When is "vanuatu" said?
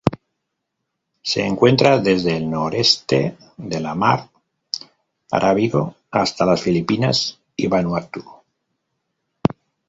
7.67-8.25